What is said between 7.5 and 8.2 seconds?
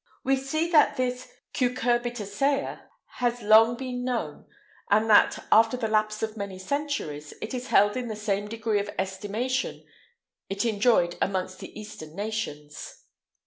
is held in the